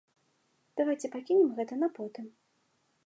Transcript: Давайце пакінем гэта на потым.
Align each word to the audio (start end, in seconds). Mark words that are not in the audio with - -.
Давайце 0.81 1.11
пакінем 1.17 1.53
гэта 1.59 1.73
на 1.83 1.91
потым. 1.99 2.25